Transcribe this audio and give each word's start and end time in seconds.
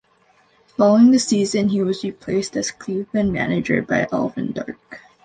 Following 0.77 1.11
the 1.11 1.19
season 1.19 1.69
he 1.69 1.83
was 1.83 2.03
replaced 2.03 2.57
as 2.57 2.71
Cleveland 2.71 3.31
manager 3.33 3.83
by 3.83 4.07
Alvin 4.11 4.51
Dark. 4.51 4.99